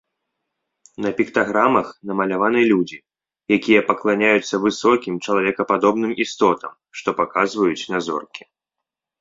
На 1.05 1.09
піктаграмах 1.19 1.87
намаляваны 2.11 2.61
людзі, 2.71 2.97
якія 3.57 3.81
пакланяюцца 3.91 4.61
высокім 4.65 5.21
чалавекападобным 5.25 6.11
істотам, 6.27 6.71
што 7.03 7.09
паказваюць 7.21 7.89
на 7.97 8.07
зоркі. 8.09 8.43